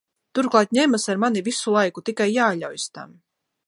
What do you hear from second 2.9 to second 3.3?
tam.